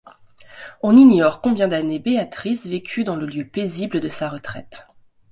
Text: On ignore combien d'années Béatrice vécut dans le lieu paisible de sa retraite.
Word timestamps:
On 0.81 0.97
ignore 0.97 1.41
combien 1.41 1.67
d'années 1.67 1.99
Béatrice 1.99 2.65
vécut 2.65 3.03
dans 3.03 3.15
le 3.15 3.27
lieu 3.27 3.45
paisible 3.47 3.99
de 3.99 4.09
sa 4.09 4.29
retraite. 4.29 4.87